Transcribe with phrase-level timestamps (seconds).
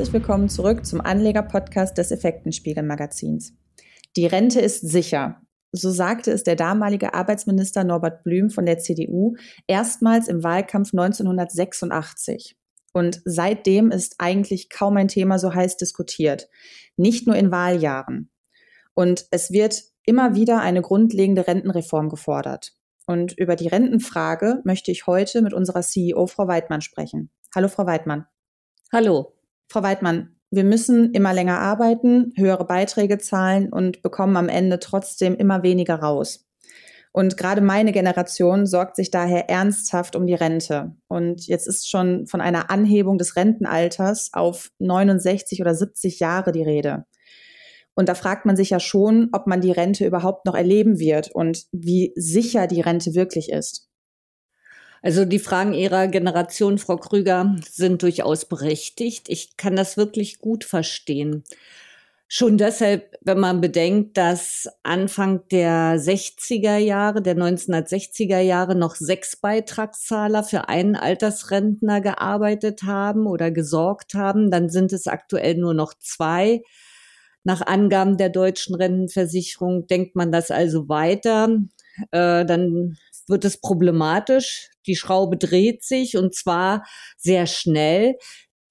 [0.00, 3.52] Herzlich willkommen zurück zum Anleger-Podcast des Effektenspiegel-Magazins.
[4.16, 5.42] Die Rente ist sicher.
[5.72, 9.34] So sagte es der damalige Arbeitsminister Norbert Blüm von der CDU
[9.66, 12.56] erstmals im Wahlkampf 1986.
[12.94, 16.48] Und seitdem ist eigentlich kaum ein Thema so heiß diskutiert.
[16.96, 18.30] Nicht nur in Wahljahren.
[18.94, 22.72] Und es wird immer wieder eine grundlegende Rentenreform gefordert.
[23.06, 27.30] Und über die Rentenfrage möchte ich heute mit unserer CEO Frau Weidmann sprechen.
[27.54, 28.24] Hallo, Frau Weidmann.
[28.90, 29.34] Hallo.
[29.70, 35.36] Frau Weidmann, wir müssen immer länger arbeiten, höhere Beiträge zahlen und bekommen am Ende trotzdem
[35.36, 36.44] immer weniger raus.
[37.12, 40.96] Und gerade meine Generation sorgt sich daher ernsthaft um die Rente.
[41.06, 46.64] Und jetzt ist schon von einer Anhebung des Rentenalters auf 69 oder 70 Jahre die
[46.64, 47.04] Rede.
[47.94, 51.30] Und da fragt man sich ja schon, ob man die Rente überhaupt noch erleben wird
[51.32, 53.88] und wie sicher die Rente wirklich ist.
[55.02, 59.28] Also die Fragen Ihrer Generation, Frau Krüger, sind durchaus berechtigt.
[59.28, 61.44] Ich kann das wirklich gut verstehen.
[62.32, 69.36] Schon deshalb, wenn man bedenkt, dass Anfang der 60er Jahre, der 1960er Jahre noch sechs
[69.36, 75.92] Beitragszahler für einen Altersrentner gearbeitet haben oder gesorgt haben, dann sind es aktuell nur noch
[75.98, 76.62] zwei.
[77.42, 81.48] Nach Angaben der deutschen Rentenversicherung denkt man das also weiter.
[82.12, 82.96] Äh, dann
[83.30, 84.68] wird es problematisch.
[84.86, 86.84] Die Schraube dreht sich und zwar
[87.16, 88.16] sehr schnell,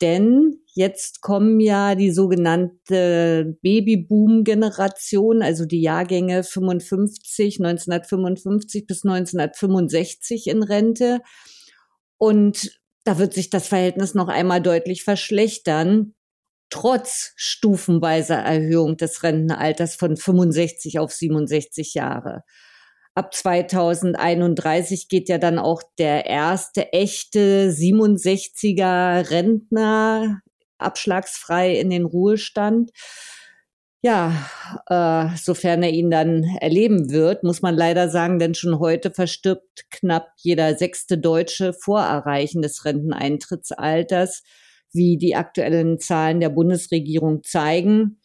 [0.02, 10.64] denn jetzt kommen ja die sogenannte Babyboom-Generation, also die Jahrgänge 55, 1955 bis 1965 in
[10.64, 11.20] Rente.
[12.18, 16.14] Und da wird sich das Verhältnis noch einmal deutlich verschlechtern
[16.70, 22.44] trotz stufenweiser Erhöhung des Rentenalters von 65 auf 67 Jahre.
[23.16, 30.42] Ab 2031 geht ja dann auch der erste echte 67er Rentner
[30.78, 32.92] abschlagsfrei in den Ruhestand.
[34.02, 34.32] Ja,
[34.88, 39.90] äh, sofern er ihn dann erleben wird, muss man leider sagen, denn schon heute verstirbt
[39.90, 44.44] knapp jeder sechste Deutsche vor Erreichen des Renteneintrittsalters,
[44.94, 48.22] wie die aktuellen Zahlen der Bundesregierung zeigen.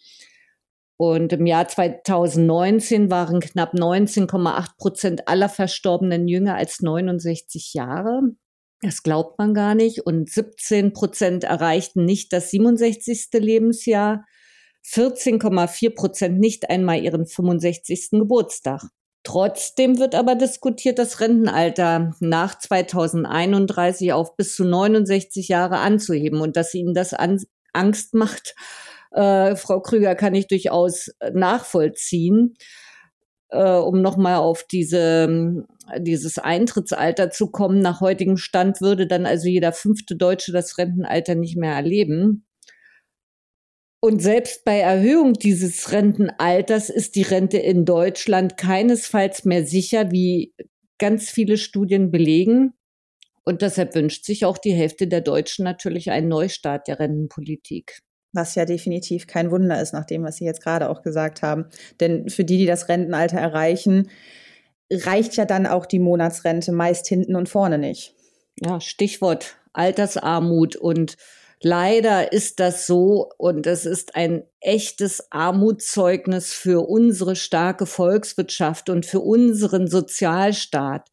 [1.06, 8.22] Und im Jahr 2019 waren knapp 19,8 Prozent aller Verstorbenen jünger als 69 Jahre.
[8.80, 10.06] Das glaubt man gar nicht.
[10.06, 13.28] Und 17 Prozent erreichten nicht das 67.
[13.34, 14.24] Lebensjahr.
[14.86, 18.08] 14,4 Prozent nicht einmal ihren 65.
[18.12, 18.88] Geburtstag.
[19.24, 26.56] Trotzdem wird aber diskutiert, das Rentenalter nach 2031 auf bis zu 69 Jahre anzuheben und
[26.56, 28.54] dass ihnen das Angst macht,
[29.14, 32.56] äh, Frau Krüger, kann ich durchaus äh, nachvollziehen.
[33.54, 35.64] Äh, um nochmal auf diese,
[35.98, 41.36] dieses Eintrittsalter zu kommen, nach heutigem Stand würde dann also jeder fünfte Deutsche das Rentenalter
[41.36, 42.44] nicht mehr erleben.
[44.00, 50.52] Und selbst bei Erhöhung dieses Rentenalters ist die Rente in Deutschland keinesfalls mehr sicher, wie
[50.98, 52.74] ganz viele Studien belegen.
[53.44, 58.00] Und deshalb wünscht sich auch die Hälfte der Deutschen natürlich einen Neustart der Rentenpolitik.
[58.34, 61.66] Was ja definitiv kein Wunder ist, nach dem, was Sie jetzt gerade auch gesagt haben.
[62.00, 64.10] Denn für die, die das Rentenalter erreichen,
[64.90, 68.14] reicht ja dann auch die Monatsrente meist hinten und vorne nicht.
[68.60, 70.76] Ja, Stichwort Altersarmut.
[70.76, 71.16] Und
[71.60, 73.30] leider ist das so.
[73.38, 81.10] Und es ist ein echtes Armutszeugnis für unsere starke Volkswirtschaft und für unseren Sozialstaat.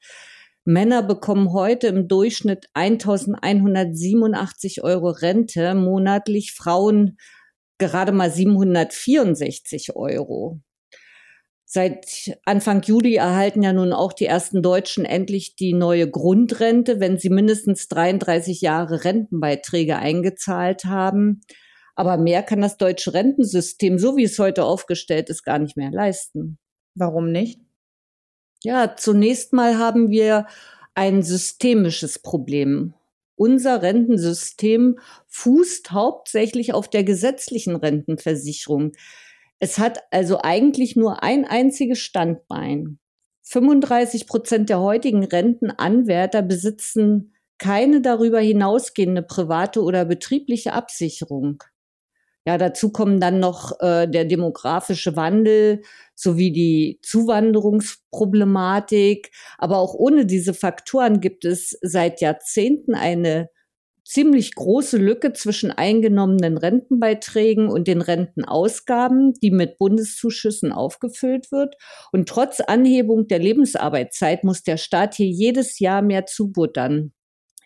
[0.64, 7.18] Männer bekommen heute im Durchschnitt 1187 Euro Rente monatlich, Frauen
[7.80, 10.62] gerade mal 764 Euro.
[11.66, 17.18] Seit Anfang Juli erhalten ja nun auch die ersten Deutschen endlich die neue Grundrente, wenn
[17.18, 21.42] sie mindestens 33 Jahre Rentenbeiträge eingezahlt haben.
[21.96, 25.92] Aber mehr kann das deutsche Rentensystem, so wie es heute aufgestellt ist, gar nicht mehr
[25.92, 26.60] leisten.
[26.94, 27.62] Warum nicht?
[28.64, 30.46] Ja, zunächst mal haben wir
[30.94, 32.94] ein systemisches Problem.
[33.36, 38.92] Unser Rentensystem fußt hauptsächlich auf der gesetzlichen Rentenversicherung.
[39.58, 43.00] Es hat also eigentlich nur ein einziges Standbein.
[43.44, 51.64] 35 Prozent der heutigen Rentenanwärter besitzen keine darüber hinausgehende private oder betriebliche Absicherung.
[52.46, 55.84] Ja, dazu kommen dann noch äh, der demografische Wandel
[56.16, 59.30] sowie die Zuwanderungsproblematik.
[59.60, 63.50] Aber auch ohne diese Faktoren gibt es seit Jahrzehnten eine
[64.04, 71.76] ziemlich große Lücke zwischen eingenommenen Rentenbeiträgen und den Rentenausgaben, die mit Bundeszuschüssen aufgefüllt wird.
[72.12, 77.14] Und trotz Anhebung der Lebensarbeitszeit muss der Staat hier jedes Jahr mehr zubuttern.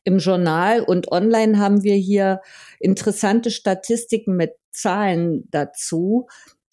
[0.04, 2.42] Im Journal und online haben wir hier
[2.80, 6.28] interessante Statistiken mit Zahlen dazu.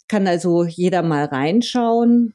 [0.09, 2.35] Kann also jeder mal reinschauen.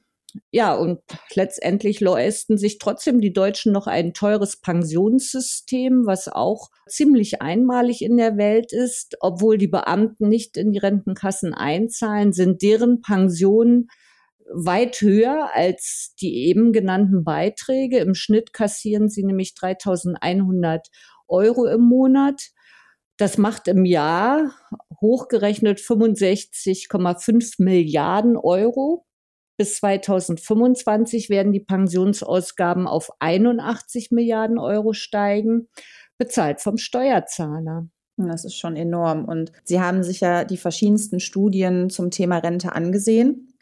[0.52, 1.00] Ja, und
[1.34, 8.18] letztendlich leisten sich trotzdem die Deutschen noch ein teures Pensionssystem, was auch ziemlich einmalig in
[8.18, 9.18] der Welt ist.
[9.20, 13.90] Obwohl die Beamten nicht in die Rentenkassen einzahlen, sind deren Pensionen
[14.54, 18.00] weit höher als die eben genannten Beiträge.
[18.00, 20.88] Im Schnitt kassieren sie nämlich 3100
[21.28, 22.50] Euro im Monat.
[23.18, 24.52] Das macht im Jahr
[25.02, 29.06] hochgerechnet 65,5 Milliarden Euro.
[29.58, 35.68] Bis 2025 werden die Pensionsausgaben auf 81 Milliarden Euro steigen,
[36.18, 37.88] bezahlt vom Steuerzahler.
[38.18, 39.26] Das ist schon enorm.
[39.26, 43.54] Und Sie haben sich ja die verschiedensten Studien zum Thema Rente angesehen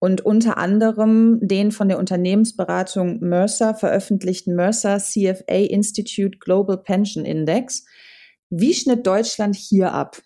[0.00, 7.84] und unter anderem den von der Unternehmensberatung Mercer veröffentlichten Mercer CFA Institute Global Pension Index.
[8.48, 10.20] Wie schnitt Deutschland hier ab?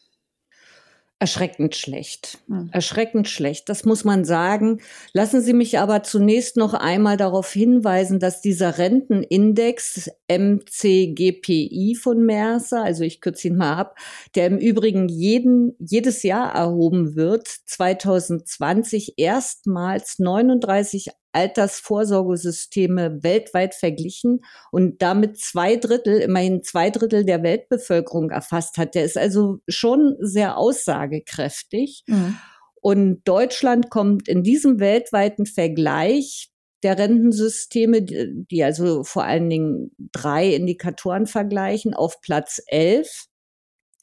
[1.25, 2.37] Erschreckend schlecht.
[2.49, 2.69] Hm.
[2.71, 4.83] Erschreckend schlecht, das muss man sagen.
[5.15, 12.85] Lassen Sie mich aber zunächst noch einmal darauf hinweisen, dass dieser Rentenindex MCGPI von Mercer,
[12.85, 13.97] also ich kürze ihn mal ab,
[14.35, 24.41] der im Übrigen jeden, jedes Jahr erhoben wird, 2020 erstmals 39 Altersvorsorgesysteme weltweit verglichen
[24.71, 28.95] und damit zwei Drittel, immerhin zwei Drittel der Weltbevölkerung erfasst hat.
[28.95, 32.05] Der ist also schon sehr aussagekräftig.
[32.07, 32.37] Mhm.
[32.81, 36.51] Und Deutschland kommt in diesem weltweiten Vergleich
[36.83, 43.27] der Rentensysteme, die also vor allen Dingen drei Indikatoren vergleichen, auf Platz elf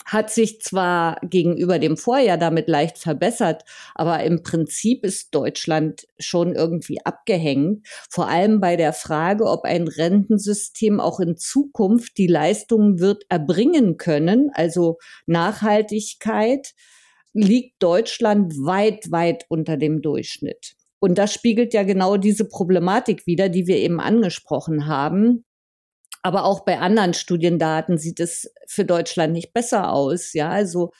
[0.05, 3.63] hat sich zwar gegenüber dem Vorjahr damit leicht verbessert,
[3.95, 9.87] aber im Prinzip ist Deutschland schon irgendwie abgehängt, vor allem bei der Frage, ob ein
[9.87, 16.73] Rentensystem auch in Zukunft die Leistungen wird erbringen können, also Nachhaltigkeit,
[17.33, 20.75] liegt Deutschland weit, weit unter dem Durchschnitt.
[20.99, 25.45] Und das spiegelt ja genau diese Problematik wider, die wir eben angesprochen haben.
[26.21, 30.33] Aber auch bei anderen Studiendaten sieht es für Deutschland nicht besser aus.
[30.33, 30.91] Ja, also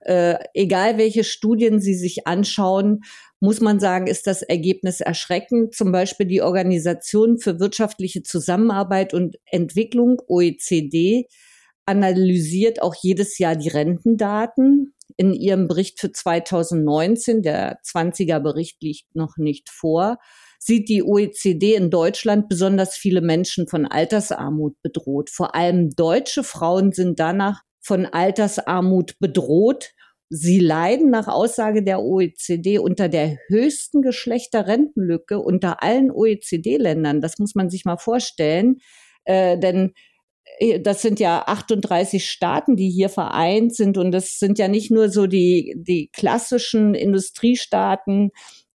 [0.00, 3.00] äh, egal welche Studien Sie sich anschauen,
[3.40, 5.74] muss man sagen, ist das Ergebnis erschreckend.
[5.74, 11.26] Zum Beispiel die Organisation für wirtschaftliche Zusammenarbeit und Entwicklung, OECD,
[11.86, 14.94] analysiert auch jedes Jahr die Rentendaten.
[15.16, 20.18] In ihrem Bericht für 2019, der 20er Bericht liegt noch nicht vor,
[20.58, 25.30] sieht die OECD in Deutschland besonders viele Menschen von Altersarmut bedroht.
[25.30, 29.92] Vor allem deutsche Frauen sind danach von Altersarmut bedroht.
[30.30, 37.22] Sie leiden nach Aussage der OECD unter der höchsten Geschlechterrentenlücke unter allen OECD-Ländern.
[37.22, 38.76] Das muss man sich mal vorstellen.
[39.24, 39.94] Äh, denn
[40.58, 43.96] äh, das sind ja 38 Staaten, die hier vereint sind.
[43.96, 48.30] Und das sind ja nicht nur so die, die klassischen Industriestaaten,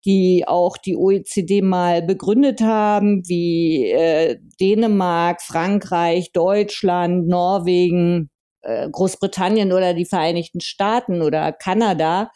[0.05, 8.29] die auch die OECD mal begründet haben, wie äh, Dänemark, Frankreich, Deutschland, Norwegen,
[8.61, 12.31] äh, Großbritannien oder die Vereinigten Staaten oder Kanada.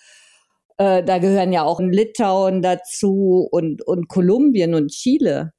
[0.78, 5.52] Äh, da gehören ja auch Litauen dazu und, und Kolumbien und Chile.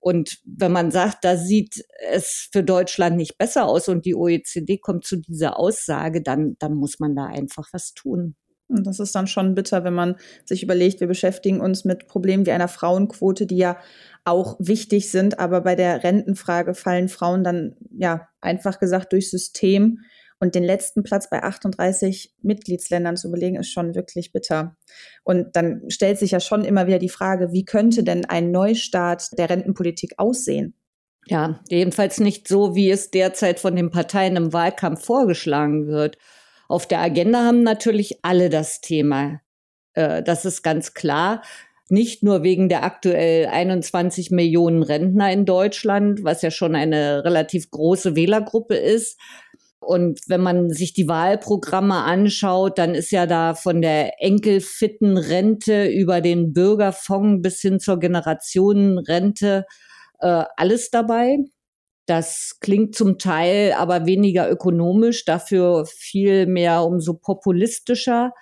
[0.00, 4.78] Und wenn man sagt, da sieht es für Deutschland nicht besser aus und die OECD
[4.78, 8.36] kommt zu dieser Aussage, dann, dann muss man da einfach was tun.
[8.68, 12.46] Und das ist dann schon bitter, wenn man sich überlegt, wir beschäftigen uns mit Problemen
[12.46, 13.78] wie einer Frauenquote, die ja
[14.24, 20.00] auch wichtig sind, aber bei der Rentenfrage fallen Frauen dann ja einfach gesagt durch System
[20.38, 24.76] und den letzten Platz bei 38 Mitgliedsländern zu belegen, ist schon wirklich bitter.
[25.24, 29.28] Und dann stellt sich ja schon immer wieder die Frage, wie könnte denn ein Neustart
[29.38, 30.74] der Rentenpolitik aussehen?
[31.28, 36.18] Ja, jedenfalls nicht so, wie es derzeit von den Parteien im Wahlkampf vorgeschlagen wird.
[36.68, 39.40] Auf der Agenda haben natürlich alle das Thema.
[39.94, 41.42] Äh, das ist ganz klar.
[41.88, 47.70] Nicht nur wegen der aktuell 21 Millionen Rentner in Deutschland, was ja schon eine relativ
[47.70, 49.18] große Wählergruppe ist.
[49.78, 55.86] Und wenn man sich die Wahlprogramme anschaut, dann ist ja da von der enkelfitten Rente
[55.86, 59.64] über den Bürgerfonds bis hin zur Generationenrente
[60.18, 61.38] äh, alles dabei.
[62.06, 68.32] Das klingt zum Teil aber weniger ökonomisch, dafür viel mehr umso populistischer.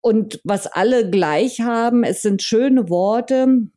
[0.00, 3.68] Und was alle gleich haben, es sind schöne Worte,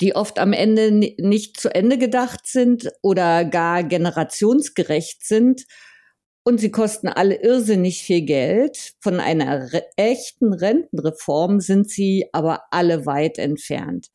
[0.00, 5.64] die oft am Ende nicht zu Ende gedacht sind oder gar generationsgerecht sind.
[6.44, 8.94] Und sie kosten alle irrsinnig viel Geld.
[9.00, 14.08] Von einer re echten Rentenreform sind sie aber alle weit entfernt.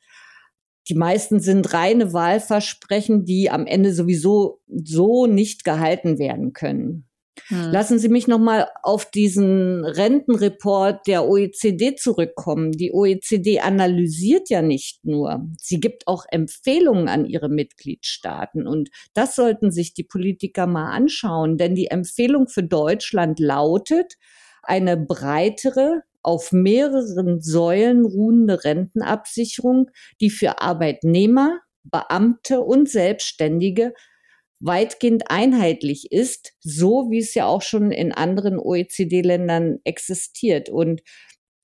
[0.89, 7.07] Die meisten sind reine Wahlversprechen, die am Ende sowieso so nicht gehalten werden können.
[7.47, 7.71] Hm.
[7.71, 12.71] Lassen Sie mich noch mal auf diesen Rentenreport der OECD zurückkommen.
[12.71, 19.35] Die OECD analysiert ja nicht nur, sie gibt auch Empfehlungen an ihre Mitgliedstaaten und das
[19.35, 24.13] sollten sich die Politiker mal anschauen, denn die Empfehlung für Deutschland lautet
[24.61, 33.93] eine breitere auf mehreren Säulen ruhende Rentenabsicherung, die für Arbeitnehmer, Beamte und Selbstständige
[34.59, 40.69] weitgehend einheitlich ist, so wie es ja auch schon in anderen OECD-Ländern existiert.
[40.69, 41.01] Und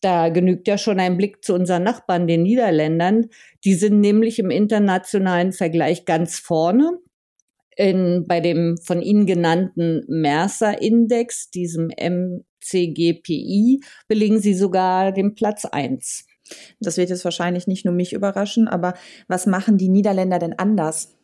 [0.01, 3.27] da genügt ja schon ein Blick zu unseren Nachbarn, den Niederländern.
[3.63, 6.99] Die sind nämlich im internationalen Vergleich ganz vorne.
[7.77, 11.89] In, bei dem von Ihnen genannten Mercer-Index, diesem
[12.73, 16.25] MCGPI, belegen sie sogar den Platz eins.
[16.79, 18.93] Das wird jetzt wahrscheinlich nicht nur mich überraschen, aber
[19.27, 21.15] was machen die Niederländer denn anders?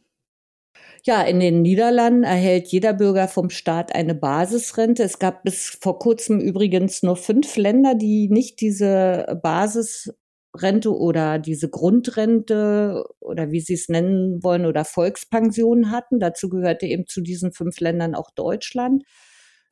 [1.04, 5.04] Ja, in den Niederlanden erhält jeder Bürger vom Staat eine Basisrente.
[5.04, 11.70] Es gab bis vor kurzem übrigens nur fünf Länder, die nicht diese Basisrente oder diese
[11.70, 16.20] Grundrente oder wie Sie es nennen wollen oder Volkspension hatten.
[16.20, 19.04] Dazu gehörte eben zu diesen fünf Ländern auch Deutschland.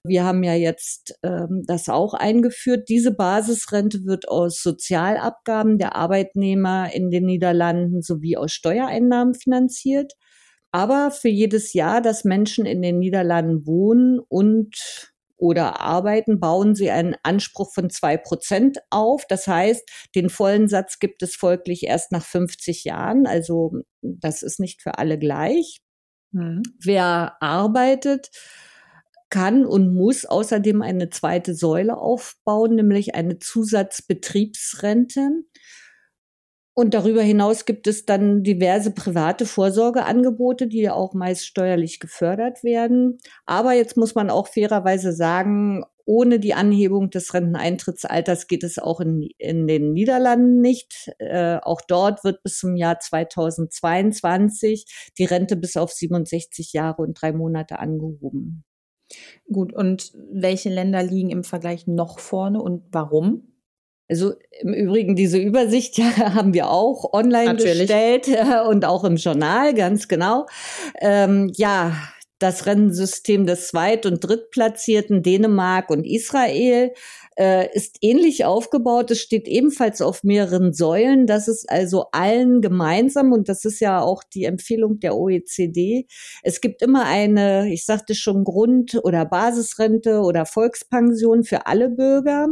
[0.06, 2.90] Wir haben ja jetzt ähm, das auch eingeführt.
[2.90, 10.14] Diese Basisrente wird aus Sozialabgaben der Arbeitnehmer in den Niederlanden sowie aus Steuereinnahmen finanziert.
[10.72, 16.90] Aber für jedes Jahr, dass Menschen in den Niederlanden wohnen und oder arbeiten, bauen sie
[16.90, 19.26] einen Anspruch von zwei Prozent auf.
[19.28, 23.28] Das heißt, den vollen Satz gibt es folglich erst nach 50 Jahren.
[23.28, 25.80] Also das ist nicht für alle gleich.
[26.32, 26.64] Mhm.
[26.82, 28.32] Wer arbeitet,
[29.34, 35.28] kann und muss außerdem eine zweite Säule aufbauen, nämlich eine Zusatzbetriebsrente.
[36.76, 42.64] Und darüber hinaus gibt es dann diverse private Vorsorgeangebote, die ja auch meist steuerlich gefördert
[42.64, 43.18] werden.
[43.48, 49.00] Aber jetzt muss man auch fairerweise sagen, ohne die Anhebung des Renteneintrittsalters geht es auch
[49.00, 51.12] in, in den Niederlanden nicht.
[51.18, 54.86] Äh, auch dort wird bis zum Jahr 2022
[55.18, 58.64] die Rente bis auf 67 Jahre und drei Monate angehoben.
[59.52, 63.54] Gut, und welche Länder liegen im Vergleich noch vorne und warum?
[64.10, 67.80] Also im Übrigen, diese Übersicht ja, haben wir auch online Natürlich.
[67.80, 70.46] gestellt äh, und auch im Journal, ganz genau.
[71.00, 71.96] Ähm, ja,
[72.44, 76.92] das Rennensystem des Zweit- und Drittplatzierten Dänemark und Israel
[77.38, 79.12] äh, ist ähnlich aufgebaut.
[79.12, 81.26] Es steht ebenfalls auf mehreren Säulen.
[81.26, 86.06] Das ist also allen gemeinsam und das ist ja auch die Empfehlung der OECD.
[86.44, 92.50] Es gibt immer eine, ich sagte schon, Grund- oder Basisrente oder Volkspension für alle Bürger.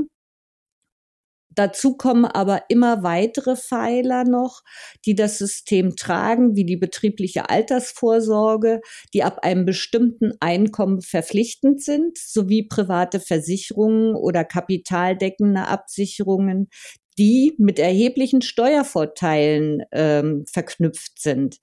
[1.54, 4.62] Dazu kommen aber immer weitere Pfeiler noch,
[5.06, 8.82] die das System tragen, wie die betriebliche Altersvorsorge,
[9.14, 16.70] die ab einem bestimmten Einkommen verpflichtend sind, sowie private Versicherungen oder kapitaldeckende Absicherungen,
[17.18, 21.58] die mit erheblichen Steuervorteilen ähm, verknüpft sind.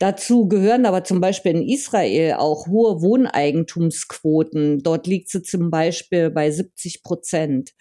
[0.00, 4.82] Dazu gehören aber zum Beispiel in Israel auch hohe Wohneigentumsquoten.
[4.82, 7.72] Dort liegt sie zum Beispiel bei 70 Prozent.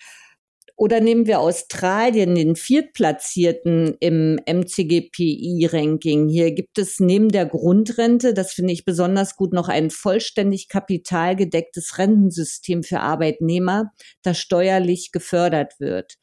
[0.80, 6.30] Oder nehmen wir Australien, den Viertplatzierten im MCGPI-Ranking.
[6.30, 11.98] Hier gibt es neben der Grundrente, das finde ich besonders gut, noch ein vollständig kapitalgedecktes
[11.98, 13.92] Rentensystem für Arbeitnehmer,
[14.24, 16.14] das steuerlich gefördert wird.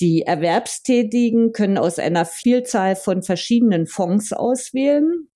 [0.00, 5.28] Die Erwerbstätigen können aus einer Vielzahl von verschiedenen Fonds auswählen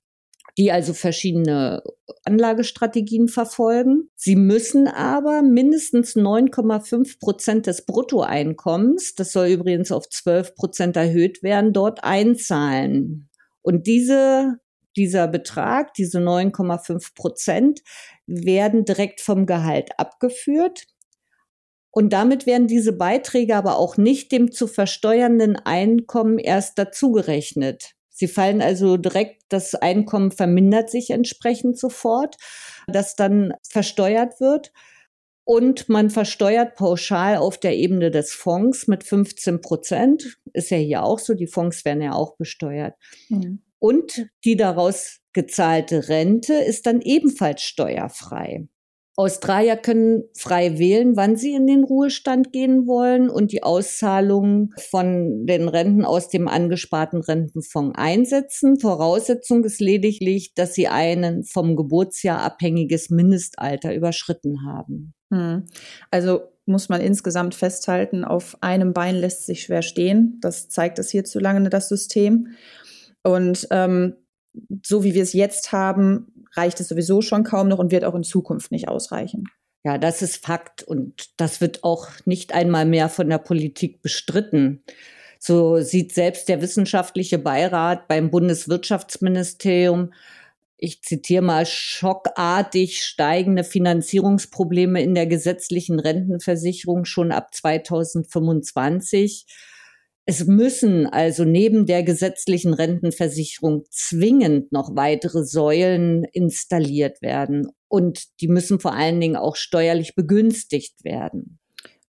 [0.59, 1.82] die also verschiedene
[2.25, 4.11] Anlagestrategien verfolgen.
[4.16, 11.42] Sie müssen aber mindestens 9,5 Prozent des Bruttoeinkommens, das soll übrigens auf 12 Prozent erhöht
[11.42, 13.30] werden, dort einzahlen.
[13.62, 14.59] Und diese,
[14.97, 17.80] dieser Betrag, diese 9,5 Prozent,
[18.26, 20.85] werden direkt vom Gehalt abgeführt.
[21.90, 27.94] Und damit werden diese Beiträge aber auch nicht dem zu versteuernden Einkommen erst dazugerechnet.
[28.12, 32.37] Sie fallen also direkt, das Einkommen vermindert sich entsprechend sofort,
[32.87, 34.73] das dann versteuert wird.
[35.45, 40.38] Und man versteuert pauschal auf der Ebene des Fonds mit 15 Prozent.
[40.52, 42.95] Ist ja hier auch so, die Fonds werden ja auch besteuert.
[43.28, 43.62] Mhm.
[43.81, 48.69] Und die daraus gezahlte Rente ist dann ebenfalls steuerfrei.
[49.14, 55.45] Australier können frei wählen, wann sie in den Ruhestand gehen wollen und die Auszahlung von
[55.45, 58.81] den Renten aus dem angesparten Rentenfonds einsetzen.
[58.81, 65.12] Voraussetzung ist lediglich, dass sie ein vom Geburtsjahr abhängiges Mindestalter überschritten haben.
[65.31, 65.66] Hm.
[66.11, 70.38] Also muss man insgesamt festhalten, auf einem Bein lässt sich schwer stehen.
[70.40, 72.49] Das zeigt es hierzulande das System.
[73.23, 74.14] Und ähm,
[74.85, 78.14] so wie wir es jetzt haben, reicht es sowieso schon kaum noch und wird auch
[78.14, 79.44] in Zukunft nicht ausreichen.
[79.85, 84.85] Ja, das ist Fakt und das wird auch nicht einmal mehr von der Politik bestritten.
[85.40, 90.12] So sieht selbst der wissenschaftliche Beirat beim Bundeswirtschaftsministerium,
[90.85, 99.47] ich zitiere mal, schockartig steigende Finanzierungsprobleme in der gesetzlichen Rentenversicherung schon ab 2025.
[100.24, 107.68] Es müssen also neben der gesetzlichen Rentenversicherung zwingend noch weitere Säulen installiert werden.
[107.88, 111.58] Und die müssen vor allen Dingen auch steuerlich begünstigt werden.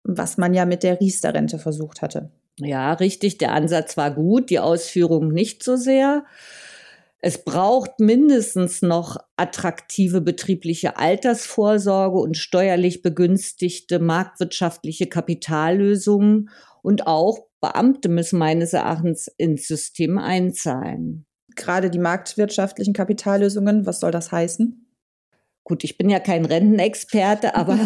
[0.04, 2.32] Was man ja mit der Riester-Rente versucht hatte.
[2.60, 3.40] Ja, richtig.
[3.40, 6.24] Der Ansatz war gut, die Ausführung nicht so sehr.
[7.26, 16.50] Es braucht mindestens noch attraktive betriebliche Altersvorsorge und steuerlich begünstigte marktwirtschaftliche Kapitallösungen
[16.82, 21.26] und auch Beamte müssen meines Erachtens ins System einzahlen.
[21.56, 24.86] Gerade die marktwirtschaftlichen Kapitallösungen, was soll das heißen?
[25.64, 27.78] Gut, ich bin ja kein Rentenexperte, aber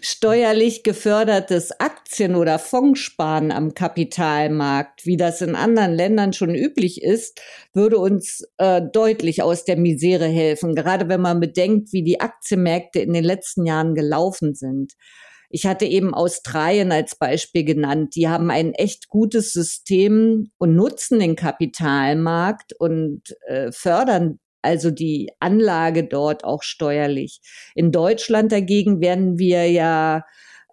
[0.00, 7.42] steuerlich gefördertes Aktien- oder Fondssparen am Kapitalmarkt, wie das in anderen Ländern schon üblich ist,
[7.74, 13.00] würde uns äh, deutlich aus der Misere helfen, gerade wenn man bedenkt, wie die Aktienmärkte
[13.00, 14.94] in den letzten Jahren gelaufen sind.
[15.50, 18.14] Ich hatte eben Australien als Beispiel genannt.
[18.16, 25.30] Die haben ein echt gutes System und nutzen den Kapitalmarkt und äh, fördern also die
[25.38, 27.40] Anlage dort auch steuerlich.
[27.74, 30.24] In Deutschland dagegen werden wir ja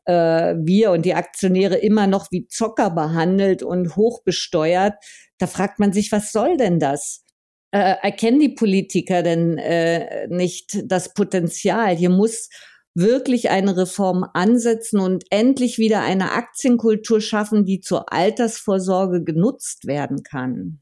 [0.06, 4.96] äh, wir und die Aktionäre immer noch wie Zocker behandelt und hoch besteuert.
[5.38, 7.24] Da fragt man sich, was soll denn das?
[7.72, 11.96] Äh, erkennen die Politiker denn äh, nicht das Potenzial?
[11.96, 12.50] Hier muss
[12.96, 20.24] wirklich eine Reform ansetzen und endlich wieder eine Aktienkultur schaffen, die zur Altersvorsorge genutzt werden
[20.24, 20.80] kann.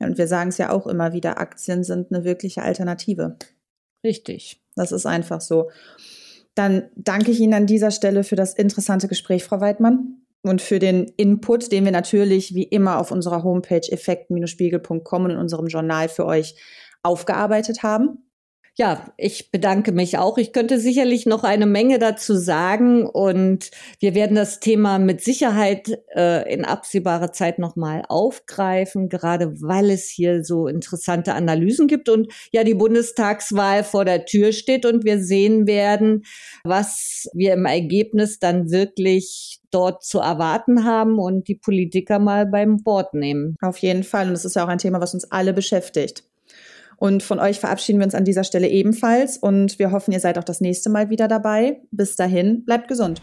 [0.00, 3.36] Ja, und wir sagen es ja auch immer wieder, Aktien sind eine wirkliche Alternative.
[4.04, 4.60] Richtig.
[4.74, 5.70] Das ist einfach so.
[6.54, 10.78] Dann danke ich Ihnen an dieser Stelle für das interessante Gespräch, Frau Weidmann, und für
[10.78, 16.08] den Input, den wir natürlich wie immer auf unserer Homepage effekt-spiegel.com und in unserem Journal
[16.08, 16.56] für euch
[17.02, 18.27] aufgearbeitet haben
[18.78, 20.38] ja, ich bedanke mich auch.
[20.38, 26.00] Ich könnte sicherlich noch eine Menge dazu sagen und wir werden das Thema mit Sicherheit
[26.14, 32.32] äh, in absehbarer Zeit nochmal aufgreifen, gerade weil es hier so interessante Analysen gibt und
[32.52, 36.22] ja die Bundestagswahl vor der Tür steht und wir sehen werden,
[36.62, 42.76] was wir im Ergebnis dann wirklich dort zu erwarten haben und die Politiker mal beim
[42.84, 43.56] Bord nehmen.
[43.60, 44.28] Auf jeden Fall.
[44.28, 46.27] Und das ist ja auch ein Thema, was uns alle beschäftigt.
[46.98, 50.36] Und von euch verabschieden wir uns an dieser Stelle ebenfalls und wir hoffen, ihr seid
[50.36, 51.80] auch das nächste Mal wieder dabei.
[51.92, 53.22] Bis dahin, bleibt gesund.